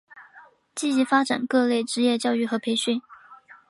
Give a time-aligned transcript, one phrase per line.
[0.73, 2.99] 积极发展各类职业教育和培训。